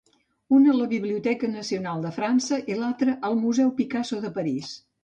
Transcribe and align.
Un 0.59 0.63
a 0.69 0.73
la 0.77 0.87
Biblioteca 0.93 1.51
Nacional 1.57 2.01
de 2.07 2.15
França 2.17 2.61
i 2.73 2.79
l'altre 2.81 3.17
al 3.31 3.41
Museu 3.47 3.75
Picasso 3.83 4.25
de 4.27 4.35
París. 4.41 4.79